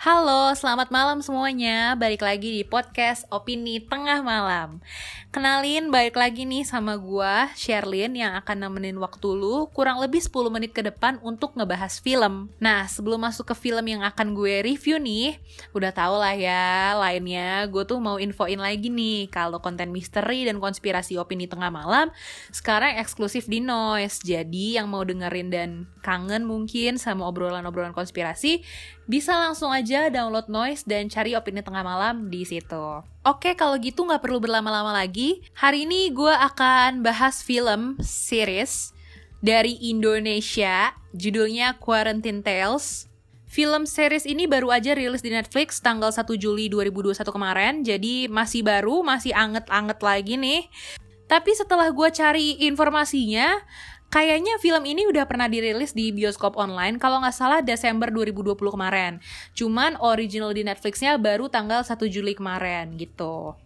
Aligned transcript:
Halo, 0.00 0.56
selamat 0.56 0.88
malam 0.88 1.20
semuanya. 1.20 1.92
Balik 1.92 2.24
lagi 2.24 2.48
di 2.48 2.62
podcast 2.64 3.28
Opini 3.28 3.76
Tengah 3.76 4.24
Malam. 4.24 4.80
Kenalin, 5.32 5.88
balik 5.88 6.16
lagi 6.16 6.44
nih 6.44 6.64
sama 6.64 7.00
gua, 7.00 7.48
Sherlyn, 7.56 8.12
yang 8.12 8.36
akan 8.36 8.68
nemenin 8.68 9.00
waktu 9.00 9.28
lu 9.32 9.68
kurang 9.72 10.00
lebih 10.00 10.20
10 10.20 10.52
menit 10.52 10.76
ke 10.76 10.84
depan 10.84 11.16
untuk 11.24 11.56
ngebahas 11.56 12.00
film. 12.04 12.52
Nah, 12.60 12.84
sebelum 12.84 13.24
masuk 13.24 13.52
ke 13.52 13.56
film 13.56 13.84
yang 13.88 14.04
akan 14.04 14.36
gue 14.36 14.60
review 14.60 15.00
nih, 15.00 15.40
udah 15.72 15.92
tau 15.92 16.20
lah 16.20 16.36
ya, 16.36 16.92
lainnya 17.00 17.64
gue 17.68 17.84
tuh 17.88 17.96
mau 17.96 18.20
infoin 18.20 18.60
lagi 18.60 18.92
nih, 18.92 19.32
kalau 19.32 19.60
konten 19.64 19.88
misteri 19.88 20.44
dan 20.44 20.60
konspirasi 20.60 21.16
Opini 21.16 21.48
Tengah 21.48 21.72
Malam 21.72 22.12
sekarang 22.52 23.00
eksklusif 23.00 23.48
di 23.48 23.64
Noise. 23.64 24.20
Jadi, 24.20 24.76
yang 24.76 24.92
mau 24.92 25.00
dengerin 25.00 25.48
dan 25.48 25.70
kangen 26.04 26.44
mungkin 26.44 27.00
sama 27.00 27.24
obrolan-obrolan 27.24 27.96
konspirasi, 27.96 28.60
bisa 29.02 29.34
langsung 29.34 29.74
aja 29.74 29.81
download 29.82 30.46
Noise 30.46 30.86
dan 30.86 31.10
cari 31.10 31.34
opini 31.34 31.60
tengah 31.60 31.82
malam 31.82 32.30
di 32.30 32.46
situ. 32.46 33.02
Oke, 33.26 33.58
kalau 33.58 33.74
gitu 33.82 34.06
nggak 34.06 34.22
perlu 34.22 34.38
berlama-lama 34.38 34.94
lagi. 34.94 35.42
Hari 35.58 35.84
ini 35.84 36.10
gue 36.14 36.30
akan 36.30 37.02
bahas 37.02 37.42
film 37.42 37.98
series 37.98 38.94
dari 39.42 39.74
Indonesia, 39.82 40.94
judulnya 41.10 41.76
Quarantine 41.82 42.40
Tales. 42.40 43.10
Film 43.52 43.84
series 43.84 44.24
ini 44.24 44.48
baru 44.48 44.72
aja 44.72 44.96
rilis 44.96 45.20
di 45.20 45.28
Netflix 45.28 45.76
tanggal 45.82 46.08
1 46.08 46.24
Juli 46.40 46.72
2021 46.72 47.28
kemarin, 47.28 47.74
jadi 47.84 48.30
masih 48.32 48.64
baru, 48.64 49.04
masih 49.04 49.36
anget-anget 49.36 49.98
lagi 50.00 50.34
nih. 50.40 50.62
Tapi 51.28 51.52
setelah 51.52 51.92
gue 51.92 52.08
cari 52.08 52.64
informasinya, 52.64 53.60
Kayaknya 54.12 54.60
film 54.60 54.84
ini 54.84 55.08
udah 55.08 55.24
pernah 55.24 55.48
dirilis 55.48 55.96
di 55.96 56.12
bioskop 56.12 56.60
online 56.60 57.00
kalau 57.00 57.24
nggak 57.24 57.32
salah 57.32 57.64
Desember 57.64 58.12
2020 58.12 58.60
kemarin. 58.60 59.24
Cuman 59.56 59.96
original 60.04 60.52
di 60.52 60.60
Netflixnya 60.60 61.16
baru 61.16 61.48
tanggal 61.48 61.80
1 61.80 61.96
Juli 62.12 62.36
kemarin 62.36 62.92
gitu. 63.00 63.56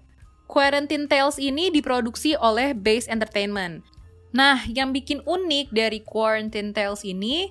Quarantine 0.47 1.11
Tales 1.11 1.43
ini 1.43 1.75
diproduksi 1.75 2.39
oleh 2.39 2.79
Base 2.79 3.11
Entertainment. 3.11 3.83
Nah, 4.31 4.63
yang 4.71 4.95
bikin 4.95 5.19
unik 5.27 5.75
dari 5.75 5.99
Quarantine 6.07 6.71
Tales 6.71 7.03
ini, 7.03 7.51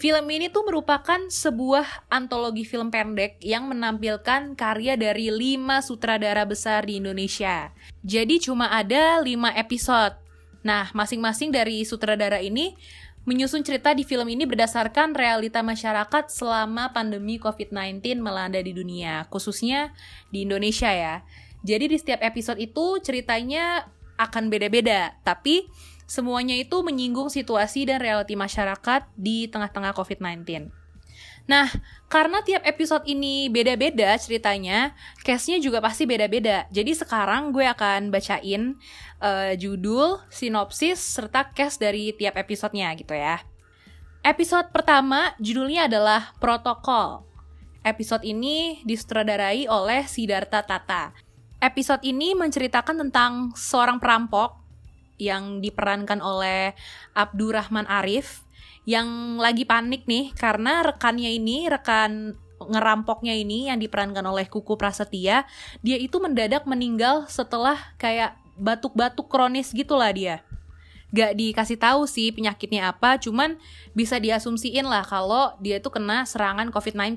film 0.00 0.24
ini 0.32 0.48
tuh 0.48 0.64
merupakan 0.64 1.20
sebuah 1.28 2.08
antologi 2.08 2.64
film 2.64 2.88
pendek 2.88 3.44
yang 3.44 3.68
menampilkan 3.68 4.56
karya 4.56 4.96
dari 4.96 5.28
lima 5.28 5.84
sutradara 5.84 6.48
besar 6.48 6.88
di 6.88 6.96
Indonesia. 6.96 7.76
Jadi 8.00 8.40
cuma 8.40 8.72
ada 8.72 9.20
lima 9.20 9.52
episode 9.52 10.25
Nah, 10.66 10.90
masing-masing 10.90 11.54
dari 11.54 11.86
sutradara 11.86 12.42
ini 12.42 12.74
menyusun 13.22 13.62
cerita 13.62 13.94
di 13.94 14.02
film 14.02 14.26
ini 14.26 14.42
berdasarkan 14.50 15.14
realita 15.14 15.62
masyarakat 15.62 16.26
selama 16.26 16.90
pandemi 16.90 17.38
COVID-19 17.38 18.18
melanda 18.18 18.58
di 18.58 18.74
dunia, 18.74 19.30
khususnya 19.30 19.94
di 20.34 20.42
Indonesia 20.42 20.90
ya. 20.90 21.22
Jadi 21.62 21.94
di 21.94 21.96
setiap 21.98 22.18
episode 22.22 22.58
itu 22.58 22.98
ceritanya 22.98 23.86
akan 24.18 24.50
beda-beda, 24.50 25.14
tapi 25.22 25.70
semuanya 26.06 26.54
itu 26.58 26.82
menyinggung 26.82 27.30
situasi 27.30 27.86
dan 27.86 28.02
realiti 28.02 28.34
masyarakat 28.34 29.06
di 29.14 29.46
tengah-tengah 29.46 29.94
COVID-19. 29.94 30.85
Nah, 31.46 31.70
karena 32.10 32.42
tiap 32.42 32.66
episode 32.66 33.06
ini 33.06 33.46
beda-beda 33.46 34.18
ceritanya, 34.18 34.98
case-nya 35.22 35.62
juga 35.62 35.78
pasti 35.78 36.02
beda-beda. 36.02 36.66
Jadi 36.74 36.90
sekarang 36.98 37.54
gue 37.54 37.62
akan 37.62 38.10
bacain 38.10 38.74
uh, 39.22 39.54
judul, 39.54 40.18
sinopsis, 40.26 40.98
serta 40.98 41.54
case 41.54 41.78
dari 41.78 42.10
tiap 42.18 42.34
episodenya 42.34 42.90
gitu 42.98 43.14
ya. 43.14 43.42
Episode 44.26 44.74
pertama 44.74 45.38
judulnya 45.38 45.86
adalah 45.86 46.34
Protokol. 46.42 47.22
Episode 47.86 48.26
ini 48.26 48.82
disutradarai 48.82 49.70
oleh 49.70 50.02
Siddhartha 50.02 50.66
Tata. 50.66 51.14
Episode 51.62 52.02
ini 52.02 52.34
menceritakan 52.34 53.06
tentang 53.06 53.54
seorang 53.54 54.02
perampok 54.02 54.58
yang 55.22 55.62
diperankan 55.62 56.18
oleh 56.18 56.74
Abdurrahman 57.14 57.86
Arif 57.86 58.45
yang 58.86 59.36
lagi 59.42 59.66
panik 59.66 60.06
nih 60.06 60.30
karena 60.38 60.86
rekannya 60.86 61.34
ini 61.34 61.66
rekan 61.66 62.38
ngerampoknya 62.56 63.36
ini 63.36 63.68
yang 63.68 63.82
diperankan 63.82 64.24
oleh 64.24 64.48
Kuku 64.48 64.78
Prasetya 64.78 65.44
dia 65.82 65.96
itu 65.98 66.16
mendadak 66.22 66.64
meninggal 66.64 67.26
setelah 67.28 67.76
kayak 68.00 68.38
batuk-batuk 68.56 69.28
kronis 69.28 69.74
gitulah 69.74 70.08
dia 70.14 70.40
gak 71.14 71.38
dikasih 71.38 71.78
tahu 71.78 72.04
sih 72.04 72.34
penyakitnya 72.34 72.90
apa, 72.90 73.16
cuman 73.16 73.56
bisa 73.94 74.18
diasumsiin 74.18 74.84
lah 74.84 75.06
kalau 75.06 75.54
dia 75.62 75.78
itu 75.78 75.86
kena 75.88 76.26
serangan 76.26 76.68
COVID-19. 76.74 77.16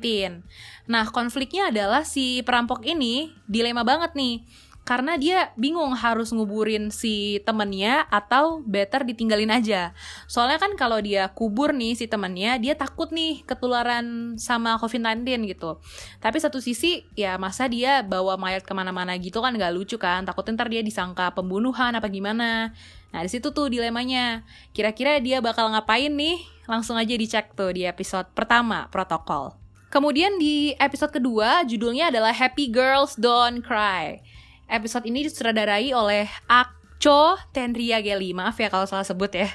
Nah, 0.85 1.09
konfliknya 1.09 1.73
adalah 1.73 2.05
si 2.05 2.45
perampok 2.45 2.85
ini 2.85 3.33
dilema 3.49 3.81
banget 3.81 4.13
nih 4.13 4.45
karena 4.89 5.21
dia 5.21 5.53
bingung 5.53 5.93
harus 5.93 6.33
nguburin 6.33 6.89
si 6.89 7.45
temennya 7.45 8.09
atau 8.09 8.65
better 8.65 9.05
ditinggalin 9.05 9.53
aja. 9.53 9.93
Soalnya 10.25 10.57
kan 10.57 10.73
kalau 10.73 10.97
dia 10.97 11.29
kubur 11.29 11.77
nih 11.77 11.93
si 11.93 12.09
temennya, 12.09 12.57
dia 12.57 12.73
takut 12.73 13.13
nih 13.13 13.45
ketularan 13.45 14.33
sama 14.41 14.81
COVID-19 14.81 15.45
gitu. 15.45 15.77
Tapi 16.17 16.41
satu 16.41 16.57
sisi 16.57 17.05
ya 17.13 17.37
masa 17.37 17.69
dia 17.69 18.01
bawa 18.01 18.33
mayat 18.33 18.65
ke 18.65 18.73
mana-mana 18.73 19.13
gitu 19.21 19.45
kan 19.45 19.53
gak 19.53 19.77
lucu 19.77 20.01
kan, 20.01 20.25
takut 20.25 20.49
ntar 20.49 20.65
dia 20.73 20.81
disangka 20.81 21.37
pembunuhan 21.37 21.93
apa 21.93 22.09
gimana. 22.09 22.73
Nah 23.13 23.21
di 23.21 23.29
situ 23.29 23.53
tuh 23.53 23.69
dilemanya. 23.69 24.41
Kira-kira 24.73 25.21
dia 25.21 25.37
bakal 25.37 25.69
ngapain 25.69 26.09
nih? 26.09 26.41
Langsung 26.65 26.97
aja 26.97 27.13
dicek 27.13 27.53
tuh 27.53 27.77
di 27.77 27.85
episode 27.85 28.33
pertama, 28.33 28.89
protokol. 28.89 29.53
Kemudian 29.93 30.41
di 30.41 30.73
episode 30.81 31.13
kedua 31.13 31.61
judulnya 31.61 32.09
adalah 32.09 32.33
Happy 32.33 32.73
Girls 32.73 33.13
Don't 33.21 33.61
Cry. 33.61 34.38
Episode 34.69 35.09
ini 35.09 35.25
disutradarai 35.25 35.89
oleh 35.97 36.29
Akco 36.45 37.41
Tenria 37.49 38.05
Geli. 38.05 38.37
Maaf 38.37 38.61
ya 38.61 38.69
kalau 38.69 38.85
salah 38.85 39.01
sebut 39.01 39.33
ya. 39.33 39.49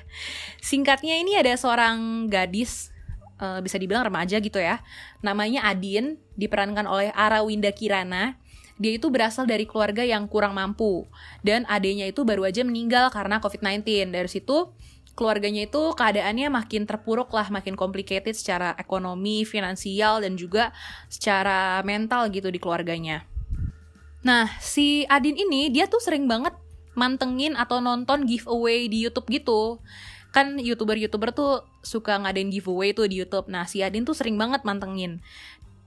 Singkatnya 0.59 1.15
ini 1.15 1.39
ada 1.39 1.55
seorang 1.55 2.27
gadis 2.27 2.91
uh, 3.39 3.63
bisa 3.63 3.79
dibilang 3.79 4.03
remaja 4.03 4.43
gitu 4.43 4.59
ya. 4.59 4.83
Namanya 5.23 5.71
Adin, 5.71 6.19
diperankan 6.35 6.83
oleh 6.91 7.15
Arawinda 7.15 7.71
Kirana. 7.71 8.43
Dia 8.75 8.99
itu 8.99 9.07
berasal 9.07 9.47
dari 9.47 9.71
keluarga 9.71 10.03
yang 10.03 10.27
kurang 10.27 10.59
mampu 10.59 11.07
dan 11.47 11.63
adanya 11.71 12.11
itu 12.11 12.27
baru 12.27 12.51
aja 12.51 12.67
meninggal 12.67 13.15
karena 13.15 13.39
COVID-19. 13.39 14.11
Dari 14.11 14.27
situ 14.27 14.75
keluarganya 15.15 15.71
itu 15.71 15.95
keadaannya 15.95 16.51
makin 16.51 16.83
terpuruk 16.91 17.31
lah, 17.31 17.47
makin 17.55 17.79
complicated 17.79 18.35
secara 18.35 18.75
ekonomi, 18.75 19.47
finansial 19.47 20.27
dan 20.27 20.35
juga 20.35 20.75
secara 21.07 21.79
mental 21.87 22.35
gitu 22.35 22.51
di 22.51 22.59
keluarganya. 22.59 23.23
Nah, 24.25 24.49
si 24.59 25.05
Adin 25.12 25.37
ini 25.37 25.69
dia 25.69 25.85
tuh 25.85 26.01
sering 26.01 26.25
banget 26.25 26.57
mantengin 26.97 27.55
atau 27.55 27.85
nonton 27.85 28.25
giveaway 28.25 28.89
di 28.89 29.05
YouTube 29.05 29.29
gitu. 29.29 29.79
Kan 30.33 30.59
YouTuber-YouTuber 30.59 31.31
tuh 31.37 31.62
suka 31.85 32.19
ngadain 32.19 32.49
giveaway 32.49 32.97
tuh 32.97 33.07
di 33.07 33.21
YouTube. 33.21 33.47
Nah, 33.53 33.69
si 33.69 33.85
Adin 33.85 34.09
tuh 34.09 34.17
sering 34.17 34.41
banget 34.41 34.65
mantengin. 34.65 35.21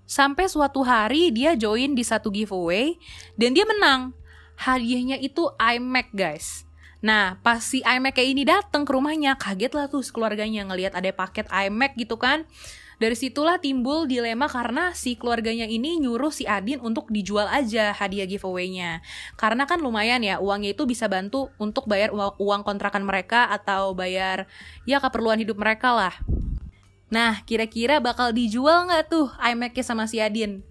Sampai 0.07 0.47
suatu 0.47 0.87
hari 0.87 1.35
dia 1.35 1.57
join 1.57 1.91
di 1.91 2.05
satu 2.05 2.31
giveaway 2.31 2.95
dan 3.35 3.51
dia 3.51 3.67
menang. 3.67 4.15
Hadiahnya 4.55 5.19
itu 5.19 5.51
iMac, 5.59 6.15
guys. 6.15 6.63
Nah, 7.03 7.37
pas 7.45 7.61
si 7.61 7.83
iMac 7.85 8.17
kayak 8.17 8.29
ini 8.31 8.43
datang 8.47 8.87
ke 8.87 8.91
rumahnya, 8.95 9.37
kaget 9.37 9.73
lah 9.75 9.85
tuh 9.91 10.01
keluarganya 10.09 10.65
ngelihat 10.65 10.97
ada 10.97 11.11
paket 11.13 11.45
iMac 11.51 11.93
gitu 11.99 12.17
kan. 12.17 12.47
Dari 12.97 13.13
situlah 13.13 13.61
timbul 13.61 14.09
dilema 14.09 14.49
karena 14.49 14.89
si 14.97 15.13
keluarganya 15.13 15.69
ini 15.69 16.01
nyuruh 16.01 16.33
si 16.33 16.49
Adin 16.49 16.81
untuk 16.81 17.13
dijual 17.13 17.45
aja 17.45 17.93
hadiah 17.93 18.25
giveaway-nya. 18.25 19.05
Karena 19.37 19.69
kan 19.69 19.85
lumayan 19.85 20.25
ya, 20.25 20.41
uangnya 20.41 20.73
itu 20.73 20.89
bisa 20.89 21.05
bantu 21.05 21.53
untuk 21.61 21.85
bayar 21.85 22.09
uang 22.15 22.65
kontrakan 22.65 23.05
mereka 23.05 23.53
atau 23.53 23.93
bayar 23.93 24.49
ya 24.89 24.97
keperluan 24.97 25.37
hidup 25.37 25.61
mereka 25.61 25.93
lah. 25.93 26.15
Nah, 27.13 27.45
kira-kira 27.45 28.01
bakal 28.01 28.33
dijual 28.33 28.89
nggak 28.89 29.13
tuh 29.13 29.29
iMac-nya 29.45 29.85
sama 29.85 30.09
si 30.09 30.17
Adin? 30.17 30.65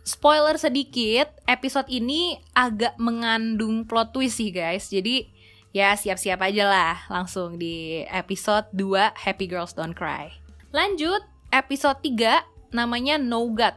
Spoiler 0.00 0.56
sedikit, 0.56 1.28
episode 1.44 1.92
ini 1.92 2.40
agak 2.56 2.96
mengandung 2.96 3.84
plot 3.84 4.16
twist 4.16 4.40
sih 4.40 4.48
guys. 4.48 4.88
Jadi 4.88 5.28
ya 5.76 5.92
siap-siap 5.92 6.40
aja 6.40 6.64
lah 6.64 6.96
langsung 7.12 7.60
di 7.60 8.00
episode 8.08 8.64
2 8.72 9.12
Happy 9.12 9.44
Girls 9.44 9.76
Don't 9.76 9.92
Cry. 9.92 10.32
Lanjut, 10.72 11.20
episode 11.50 11.98
3 12.02 12.74
namanya 12.74 13.16
No 13.16 13.46
God. 13.50 13.74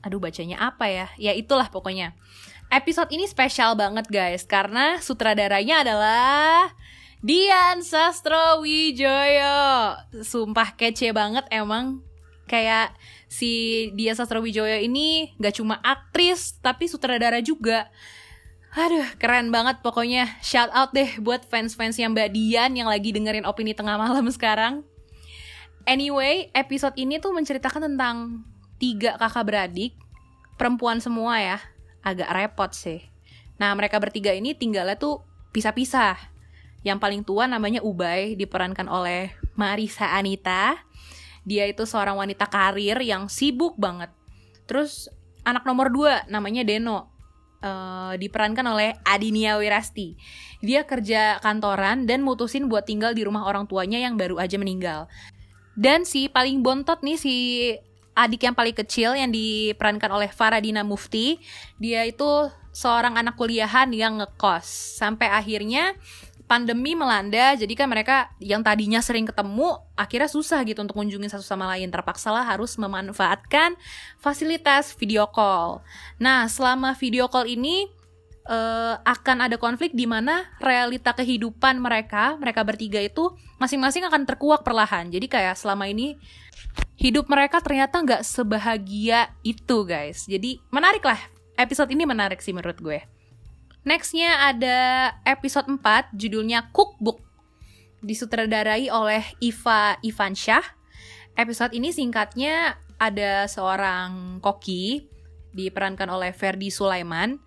Aduh 0.00 0.20
bacanya 0.20 0.56
apa 0.60 0.88
ya? 0.88 1.06
Ya 1.20 1.32
itulah 1.36 1.68
pokoknya. 1.68 2.16
Episode 2.70 3.10
ini 3.10 3.26
spesial 3.26 3.74
banget 3.74 4.06
guys 4.06 4.46
karena 4.46 5.02
sutradaranya 5.02 5.82
adalah 5.82 6.70
Dian 7.20 7.84
Sastrowijoyo. 7.84 9.58
Sumpah 10.24 10.72
kece 10.78 11.12
banget 11.12 11.44
emang 11.52 12.00
kayak 12.48 12.96
si 13.28 13.86
Dian 13.92 14.16
Sastrowijoyo 14.16 14.80
ini 14.80 15.34
gak 15.36 15.60
cuma 15.60 15.82
aktris 15.84 16.56
tapi 16.62 16.88
sutradara 16.88 17.44
juga. 17.44 17.92
Aduh, 18.70 19.06
keren 19.18 19.50
banget 19.50 19.82
pokoknya. 19.82 20.30
Shout 20.40 20.70
out 20.70 20.94
deh 20.94 21.18
buat 21.18 21.42
fans-fans 21.42 21.98
yang 21.98 22.14
Mbak 22.14 22.30
Dian 22.30 22.70
yang 22.78 22.86
lagi 22.86 23.10
dengerin 23.10 23.42
opini 23.42 23.74
tengah 23.74 23.98
malam 23.98 24.30
sekarang. 24.30 24.86
Anyway, 25.88 26.52
episode 26.52 26.94
ini 27.00 27.16
tuh 27.18 27.32
menceritakan 27.32 27.92
tentang 27.92 28.44
tiga 28.80 29.16
kakak 29.16 29.44
beradik, 29.44 29.92
perempuan 30.60 31.00
semua 31.00 31.40
ya, 31.40 31.58
agak 32.04 32.28
repot 32.32 32.70
sih. 32.72 33.04
Nah, 33.60 33.72
mereka 33.76 34.00
bertiga 34.00 34.32
ini 34.32 34.56
tinggalnya 34.56 34.96
tuh 34.96 35.20
pisah-pisah. 35.52 36.16
Yang 36.80 36.98
paling 37.00 37.22
tua 37.28 37.44
namanya 37.44 37.84
Ubay, 37.84 38.36
diperankan 38.40 38.88
oleh 38.88 39.36
Marisa 39.52 40.16
Anita. 40.16 40.80
Dia 41.44 41.68
itu 41.68 41.84
seorang 41.84 42.16
wanita 42.16 42.48
karir 42.48 42.96
yang 43.04 43.28
sibuk 43.28 43.76
banget. 43.76 44.08
Terus 44.64 45.12
anak 45.44 45.68
nomor 45.68 45.92
dua 45.92 46.24
namanya 46.28 46.64
Deno, 46.64 47.12
uh, 47.60 48.16
diperankan 48.16 48.64
oleh 48.64 48.96
Adinia 49.04 49.60
Wirasti. 49.60 50.16
Dia 50.64 50.84
kerja 50.84 51.40
kantoran 51.40 52.04
dan 52.08 52.24
mutusin 52.24 52.68
buat 52.68 52.88
tinggal 52.88 53.12
di 53.12 53.24
rumah 53.24 53.44
orang 53.44 53.68
tuanya 53.68 54.00
yang 54.00 54.16
baru 54.16 54.40
aja 54.40 54.56
meninggal. 54.56 55.08
Dan 55.74 56.04
si 56.04 56.26
paling 56.30 56.60
bontot 56.60 57.00
nih 57.00 57.18
si 57.18 57.34
adik 58.14 58.44
yang 58.44 58.56
paling 58.56 58.76
kecil 58.76 59.16
yang 59.16 59.32
diperankan 59.32 60.10
oleh 60.12 60.28
Faradina 60.28 60.84
Mufti, 60.84 61.40
dia 61.80 62.04
itu 62.04 62.50
seorang 62.70 63.16
anak 63.16 63.38
kuliahan 63.38 63.90
yang 63.94 64.20
ngekos. 64.20 64.66
Sampai 64.98 65.30
akhirnya 65.30 65.96
pandemi 66.50 66.98
melanda, 66.98 67.54
jadi 67.54 67.70
kan 67.78 67.86
mereka 67.86 68.34
yang 68.42 68.66
tadinya 68.66 68.98
sering 68.98 69.22
ketemu, 69.22 69.78
akhirnya 69.94 70.26
susah 70.26 70.58
gitu 70.66 70.82
untuk 70.82 70.98
kunjungin 70.98 71.30
satu 71.30 71.46
sama 71.46 71.70
lain. 71.70 71.86
Terpaksa 71.94 72.34
lah 72.34 72.42
harus 72.42 72.74
memanfaatkan 72.74 73.78
fasilitas 74.18 74.90
video 74.98 75.30
call. 75.30 75.78
Nah, 76.18 76.50
selama 76.50 76.98
video 76.98 77.30
call 77.30 77.46
ini 77.46 77.86
uh, 78.50 78.98
akan 79.06 79.46
ada 79.46 79.56
konflik 79.56 79.94
di 79.94 80.04
mana 80.04 80.50
realita 80.58 81.14
kehidupan 81.14 81.78
mereka, 81.78 82.34
mereka 82.36 82.66
bertiga 82.66 82.98
itu 82.98 83.30
masing-masing 83.62 84.04
akan 84.10 84.26
terkuak 84.26 84.66
perlahan. 84.66 85.08
Jadi 85.08 85.30
kayak 85.30 85.54
selama 85.54 85.86
ini 85.86 86.18
hidup 86.98 87.30
mereka 87.30 87.62
ternyata 87.62 88.02
nggak 88.02 88.26
sebahagia 88.26 89.30
itu, 89.46 89.86
guys. 89.86 90.26
Jadi 90.26 90.58
menarik 90.74 91.06
lah. 91.06 91.20
Episode 91.54 91.92
ini 91.92 92.08
menarik 92.08 92.42
sih 92.42 92.56
menurut 92.56 92.76
gue. 92.80 93.00
Nextnya 93.84 94.52
ada 94.52 94.78
episode 95.24 95.68
4 95.68 96.12
judulnya 96.12 96.68
Cookbook 96.72 97.20
disutradarai 98.00 98.88
oleh 98.92 99.24
Iva 99.40 99.96
Ivansyah. 100.00 100.64
Episode 101.36 101.72
ini 101.76 101.92
singkatnya 101.92 102.76
ada 103.00 103.48
seorang 103.48 104.40
koki 104.44 105.08
diperankan 105.52 106.08
oleh 106.12 106.32
Ferdi 106.32 106.68
Sulaiman 106.68 107.40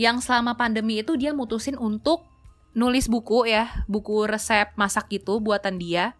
yang 0.00 0.24
selama 0.24 0.56
pandemi 0.56 1.04
itu 1.04 1.16
dia 1.20 1.36
mutusin 1.36 1.76
untuk 1.76 2.24
nulis 2.72 3.08
buku 3.08 3.48
ya, 3.48 3.84
buku 3.88 4.24
resep 4.24 4.72
masak 4.76 5.12
gitu 5.12 5.40
buatan 5.40 5.76
dia. 5.76 6.16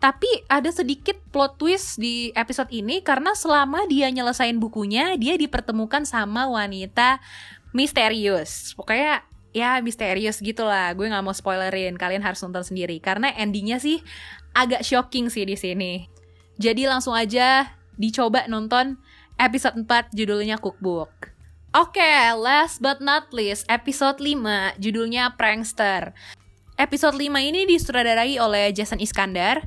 Tapi 0.00 0.28
ada 0.52 0.68
sedikit 0.68 1.16
plot 1.32 1.56
twist 1.56 1.96
di 1.96 2.28
episode 2.36 2.68
ini 2.68 3.00
karena 3.00 3.32
selama 3.32 3.88
dia 3.88 4.08
nyelesain 4.12 4.56
bukunya, 4.60 5.16
dia 5.16 5.36
dipertemukan 5.40 6.04
sama 6.04 6.44
wanita 6.48 7.24
misterius. 7.72 8.76
Pokoknya 8.76 9.24
ya 9.54 9.78
misterius 9.80 10.42
gitu 10.42 10.66
lah 10.66 10.90
gue 10.98 11.06
nggak 11.06 11.24
mau 11.24 11.30
spoilerin 11.30 11.94
kalian 11.94 12.20
harus 12.20 12.40
nonton 12.44 12.64
sendiri. 12.64 13.00
Karena 13.00 13.32
endingnya 13.32 13.80
sih 13.80 14.04
agak 14.52 14.84
shocking 14.84 15.32
sih 15.32 15.48
di 15.48 15.56
sini. 15.56 15.92
Jadi 16.60 16.84
langsung 16.84 17.16
aja 17.16 17.72
dicoba 17.96 18.44
nonton 18.44 19.00
episode 19.40 19.78
4 19.82 20.12
judulnya 20.14 20.60
cookbook 20.60 21.33
Oke, 21.74 21.98
okay, 21.98 22.30
last 22.38 22.78
but 22.78 23.02
not 23.02 23.34
least, 23.34 23.66
episode 23.66 24.22
5 24.22 24.78
judulnya 24.78 25.34
Prankster. 25.34 26.14
Episode 26.78 27.18
5 27.18 27.34
ini 27.42 27.66
disutradarai 27.66 28.38
oleh 28.38 28.70
Jason 28.70 29.02
Iskandar 29.02 29.66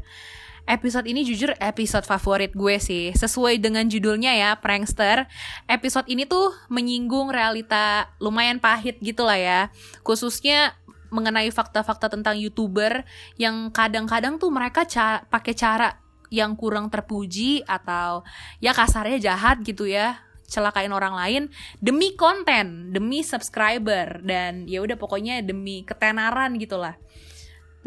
episode 0.68 1.04
ini 1.04 1.28
jujur 1.28 1.52
episode 1.60 2.08
favorit 2.08 2.56
gue 2.56 2.80
sih. 2.80 3.12
Sesuai 3.12 3.60
dengan 3.60 3.92
judulnya 3.92 4.40
ya, 4.40 4.56
Prankster. 4.56 5.28
Episode 5.68 6.08
ini 6.08 6.24
tuh 6.24 6.56
menyinggung 6.72 7.28
realita 7.28 8.12
lumayan 8.24 8.64
pahit 8.64 9.04
gitu 9.04 9.28
lah 9.28 9.36
ya. 9.36 9.60
Khususnya 10.00 10.80
mengenai 11.12 11.52
fakta-fakta 11.52 12.08
tentang 12.08 12.40
YouTuber 12.40 13.04
yang 13.36 13.68
kadang-kadang 13.76 14.40
tuh 14.40 14.48
mereka 14.48 14.88
ca 14.88 15.28
pakai 15.28 15.52
cara 15.56 16.00
yang 16.32 16.56
kurang 16.56 16.88
terpuji 16.92 17.64
atau 17.64 18.24
ya 18.60 18.76
kasarnya 18.76 19.20
jahat 19.32 19.64
gitu 19.64 19.88
ya 19.88 20.27
celakain 20.48 20.90
orang 20.96 21.14
lain 21.14 21.44
demi 21.84 22.16
konten, 22.16 22.96
demi 22.96 23.22
subscriber 23.22 24.24
dan 24.24 24.64
ya 24.66 24.80
udah 24.80 24.96
pokoknya 24.96 25.44
demi 25.44 25.84
ketenaran 25.84 26.56
gitulah. 26.56 26.96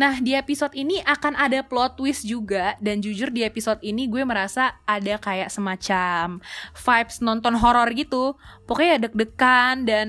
Nah, 0.00 0.16
di 0.16 0.32
episode 0.32 0.72
ini 0.72 0.96
akan 1.04 1.36
ada 1.36 1.60
plot 1.60 2.00
twist 2.00 2.24
juga 2.24 2.72
dan 2.80 3.04
jujur 3.04 3.28
di 3.28 3.44
episode 3.44 3.84
ini 3.84 4.08
gue 4.08 4.24
merasa 4.24 4.80
ada 4.88 5.20
kayak 5.20 5.52
semacam 5.52 6.40
vibes 6.72 7.20
nonton 7.20 7.52
horor 7.60 7.84
gitu. 7.92 8.32
Pokoknya 8.64 8.96
deg-degan 8.96 9.84
dan 9.84 10.08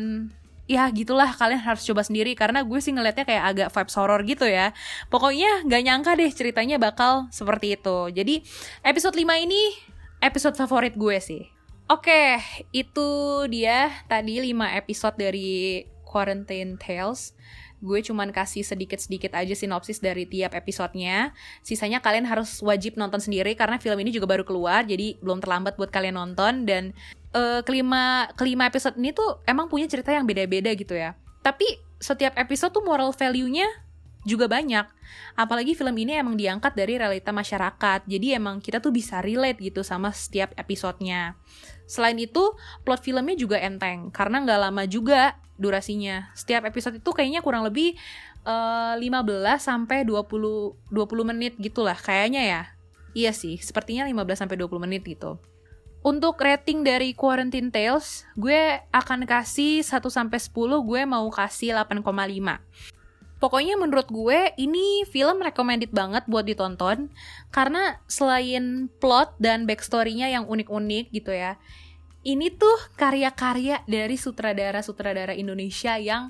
ya 0.64 0.88
gitulah 0.96 1.28
kalian 1.36 1.60
harus 1.60 1.84
coba 1.84 2.08
sendiri 2.08 2.32
karena 2.40 2.64
gue 2.64 2.80
sih 2.80 2.96
ngeliatnya 2.96 3.28
kayak 3.28 3.44
agak 3.52 3.70
vibes 3.76 3.96
horror 4.00 4.22
gitu 4.24 4.48
ya. 4.48 4.72
Pokoknya 5.12 5.68
gak 5.68 5.84
nyangka 5.84 6.12
deh 6.16 6.32
ceritanya 6.32 6.80
bakal 6.80 7.28
seperti 7.28 7.76
itu. 7.76 8.16
Jadi 8.16 8.48
episode 8.88 9.20
5 9.20 9.44
ini 9.44 9.76
episode 10.24 10.56
favorit 10.56 10.96
gue 10.96 11.20
sih. 11.20 11.61
Oke, 11.92 12.40
itu 12.72 13.10
dia 13.52 13.92
tadi 14.08 14.40
5 14.40 14.80
episode 14.80 15.16
dari 15.20 15.84
Quarantine 16.08 16.80
Tales 16.80 17.36
gue 17.82 18.00
cuman 18.06 18.30
kasih 18.30 18.62
sedikit-sedikit 18.62 19.34
aja 19.34 19.58
sinopsis 19.58 19.98
dari 20.00 20.30
tiap 20.30 20.54
episodenya. 20.54 21.34
Sisanya 21.66 21.98
kalian 21.98 22.30
harus 22.30 22.62
wajib 22.62 22.94
nonton 22.94 23.18
sendiri 23.18 23.58
karena 23.58 23.82
film 23.82 23.98
ini 24.06 24.14
juga 24.14 24.30
baru 24.30 24.46
keluar, 24.46 24.86
jadi 24.86 25.18
belum 25.18 25.42
terlambat 25.42 25.82
buat 25.82 25.90
kalian 25.90 26.14
nonton. 26.14 26.70
Dan 26.70 26.94
uh, 27.34 27.66
kelima 27.66 28.30
kelima 28.38 28.70
episode 28.70 29.02
ini 29.02 29.12
tuh 29.18 29.42
emang 29.50 29.66
punya 29.66 29.90
cerita 29.90 30.14
yang 30.14 30.30
beda-beda 30.30 30.72
gitu 30.78 30.94
ya. 30.94 31.18
Tapi 31.42 31.66
setiap 31.98 32.38
episode 32.38 32.70
tuh 32.70 32.86
moral 32.86 33.10
value-nya 33.18 33.66
juga 34.24 34.46
banyak. 34.46 34.86
Apalagi 35.34 35.74
film 35.74 35.94
ini 35.98 36.18
emang 36.18 36.38
diangkat 36.38 36.78
dari 36.78 36.98
realita 36.98 37.34
masyarakat. 37.34 38.06
Jadi 38.06 38.28
emang 38.38 38.62
kita 38.62 38.78
tuh 38.78 38.94
bisa 38.94 39.20
relate 39.20 39.60
gitu 39.62 39.82
sama 39.82 40.14
setiap 40.14 40.54
episodenya. 40.58 41.36
Selain 41.90 42.16
itu, 42.16 42.54
plot 42.88 43.04
filmnya 43.04 43.36
juga 43.36 43.60
enteng 43.60 44.14
karena 44.14 44.42
nggak 44.46 44.60
lama 44.62 44.84
juga 44.88 45.36
durasinya. 45.60 46.32
Setiap 46.34 46.66
episode 46.66 46.98
itu 46.98 47.12
kayaknya 47.14 47.44
kurang 47.44 47.68
lebih 47.68 47.98
uh, 48.46 48.98
eh, 48.98 49.10
15 49.10 49.62
sampai 49.62 50.08
20 50.08 50.90
20 50.90 51.30
menit 51.30 51.54
gitulah 51.60 51.98
kayaknya 51.98 52.44
ya. 52.46 52.62
Iya 53.12 53.32
sih, 53.36 53.60
sepertinya 53.60 54.08
15 54.08 54.48
sampai 54.48 54.56
20 54.56 54.88
menit 54.88 55.04
gitu. 55.04 55.36
Untuk 56.02 56.42
rating 56.42 56.82
dari 56.82 57.14
Quarantine 57.14 57.70
Tales, 57.70 58.26
gue 58.34 58.82
akan 58.90 59.30
kasih 59.30 59.86
1 59.86 60.10
sampai 60.10 60.42
10, 60.42 60.82
gue 60.82 61.02
mau 61.06 61.30
kasih 61.30 61.78
8,5. 61.78 62.58
Pokoknya 63.42 63.74
menurut 63.74 64.06
gue 64.14 64.54
ini 64.62 65.02
film 65.10 65.42
recommended 65.42 65.90
banget 65.90 66.30
buat 66.30 66.46
ditonton 66.46 67.10
karena 67.50 67.98
selain 68.06 68.86
plot 69.02 69.34
dan 69.42 69.66
backstory-nya 69.66 70.30
yang 70.30 70.46
unik-unik 70.46 71.10
gitu 71.10 71.34
ya, 71.34 71.58
ini 72.22 72.54
tuh 72.54 72.78
karya-karya 73.02 73.82
dari 73.90 74.14
sutradara-sutradara 74.14 75.34
Indonesia 75.34 75.98
yang 75.98 76.30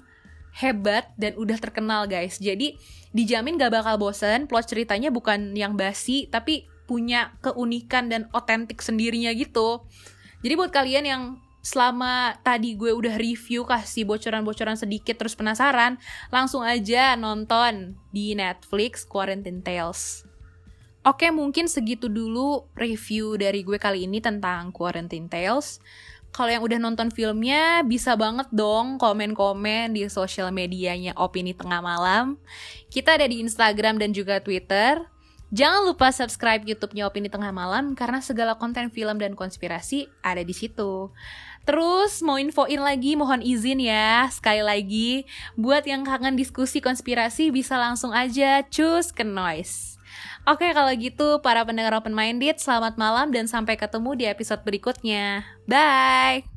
hebat 0.55 1.11
dan 1.19 1.35
udah 1.35 1.59
terkenal 1.59 2.07
guys. 2.07 2.39
Jadi 2.39 2.79
dijamin 3.11 3.59
gak 3.59 3.75
bakal 3.75 3.99
bosen, 3.99 4.47
plot 4.47 4.71
ceritanya 4.71 5.11
bukan 5.11 5.51
yang 5.51 5.75
basi 5.75 6.31
tapi 6.31 6.71
punya 6.87 7.35
keunikan 7.43 8.07
dan 8.07 8.31
otentik 8.31 8.79
sendirinya 8.79 9.35
gitu. 9.35 9.83
Jadi 10.43 10.53
buat 10.55 10.71
kalian 10.71 11.05
yang 11.07 11.23
selama 11.61 12.35
tadi 12.41 12.73
gue 12.73 12.89
udah 12.89 13.15
review 13.15 13.63
kasih 13.63 14.05
bocoran-bocoran 14.05 14.75
sedikit 14.75 15.17
terus 15.17 15.37
penasaran, 15.37 16.01
langsung 16.33 16.65
aja 16.65 17.13
nonton 17.13 17.95
di 18.09 18.33
Netflix 18.33 19.05
Quarantine 19.05 19.61
Tales. 19.61 20.25
Oke, 21.01 21.33
mungkin 21.33 21.65
segitu 21.65 22.05
dulu 22.05 22.69
review 22.77 23.33
dari 23.33 23.65
gue 23.65 23.81
kali 23.81 24.05
ini 24.05 24.21
tentang 24.21 24.69
Quarantine 24.69 25.25
Tales. 25.25 25.81
Kalau 26.31 26.47
yang 26.47 26.63
udah 26.63 26.79
nonton 26.79 27.11
filmnya, 27.11 27.83
bisa 27.83 28.13
banget 28.15 28.47
dong 28.53 29.01
komen-komen 29.01 29.97
di 29.97 30.07
sosial 30.07 30.53
medianya 30.53 31.11
Opini 31.17 31.51
Tengah 31.51 31.83
Malam. 31.83 32.39
Kita 32.87 33.19
ada 33.19 33.25
di 33.25 33.43
Instagram 33.43 33.99
dan 33.99 34.13
juga 34.13 34.39
Twitter. 34.39 35.03
Jangan 35.51 35.83
lupa 35.83 36.07
subscribe 36.15 36.63
YouTube-nya 36.63 37.11
Opini 37.11 37.27
Tengah 37.27 37.51
Malam 37.51 37.91
karena 37.97 38.23
segala 38.23 38.55
konten 38.55 38.87
film 38.87 39.19
dan 39.19 39.35
konspirasi 39.35 40.07
ada 40.23 40.39
di 40.39 40.55
situ. 40.55 41.11
Terus 41.63 42.19
mau 42.25 42.41
infoin 42.41 42.81
lagi 42.81 43.13
mohon 43.13 43.39
izin 43.39 43.79
ya 43.79 44.27
sekali 44.33 44.65
lagi 44.65 45.09
buat 45.55 45.85
yang 45.85 46.03
kangen 46.03 46.35
diskusi 46.35 46.81
konspirasi 46.81 47.53
bisa 47.53 47.77
langsung 47.77 48.11
aja 48.11 48.65
cus 48.67 49.13
ke 49.13 49.21
noise. 49.21 50.01
Oke, 50.49 50.73
kalau 50.73 50.89
gitu 50.97 51.37
para 51.45 51.61
pendengar 51.61 51.93
open 51.93 52.17
minded, 52.17 52.57
selamat 52.57 52.97
malam 52.97 53.29
dan 53.29 53.45
sampai 53.45 53.77
ketemu 53.77 54.17
di 54.17 54.25
episode 54.25 54.65
berikutnya. 54.65 55.45
Bye. 55.69 56.50